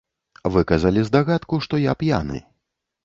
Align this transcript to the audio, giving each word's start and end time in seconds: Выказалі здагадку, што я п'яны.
Выказалі 0.53 1.03
здагадку, 1.09 1.61
што 1.67 1.81
я 1.85 1.93
п'яны. 2.05 2.43